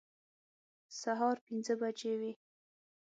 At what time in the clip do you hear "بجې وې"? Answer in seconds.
1.81-2.31